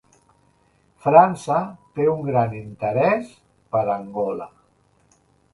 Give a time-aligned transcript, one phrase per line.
[1.05, 1.57] França
[1.99, 3.31] té un gran interès
[3.77, 4.49] per Angola.